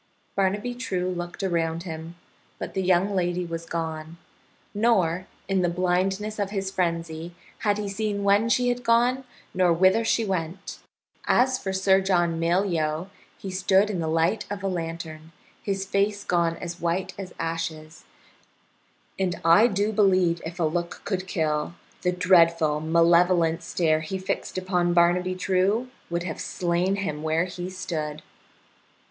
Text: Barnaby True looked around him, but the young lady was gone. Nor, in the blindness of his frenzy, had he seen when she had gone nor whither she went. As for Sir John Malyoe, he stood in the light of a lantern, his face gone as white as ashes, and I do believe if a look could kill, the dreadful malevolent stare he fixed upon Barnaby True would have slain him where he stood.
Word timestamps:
Barnaby 0.35 0.73
True 0.73 1.11
looked 1.11 1.43
around 1.43 1.83
him, 1.83 2.15
but 2.57 2.73
the 2.73 2.81
young 2.81 3.13
lady 3.15 3.45
was 3.45 3.67
gone. 3.67 4.17
Nor, 4.73 5.27
in 5.47 5.61
the 5.61 5.69
blindness 5.69 6.39
of 6.39 6.49
his 6.49 6.71
frenzy, 6.71 7.35
had 7.59 7.77
he 7.77 7.87
seen 7.87 8.23
when 8.23 8.49
she 8.49 8.69
had 8.69 8.83
gone 8.83 9.25
nor 9.53 9.71
whither 9.71 10.03
she 10.03 10.25
went. 10.25 10.79
As 11.27 11.59
for 11.59 11.71
Sir 11.71 12.01
John 12.01 12.39
Malyoe, 12.39 13.11
he 13.37 13.51
stood 13.51 13.91
in 13.91 13.99
the 13.99 14.07
light 14.07 14.47
of 14.49 14.63
a 14.63 14.67
lantern, 14.67 15.33
his 15.61 15.85
face 15.85 16.23
gone 16.23 16.57
as 16.57 16.81
white 16.81 17.13
as 17.19 17.35
ashes, 17.37 18.03
and 19.19 19.39
I 19.45 19.67
do 19.67 19.91
believe 19.93 20.41
if 20.43 20.59
a 20.59 20.63
look 20.63 21.01
could 21.05 21.27
kill, 21.27 21.75
the 22.01 22.11
dreadful 22.11 22.79
malevolent 22.79 23.61
stare 23.61 23.99
he 23.99 24.17
fixed 24.17 24.57
upon 24.57 24.95
Barnaby 24.95 25.35
True 25.35 25.89
would 26.09 26.23
have 26.23 26.41
slain 26.41 26.95
him 26.95 27.21
where 27.21 27.45
he 27.45 27.69
stood. 27.69 28.23